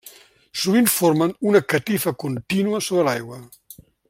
[0.61, 3.43] Sovint formen una catifa contínua sobre l'aigua.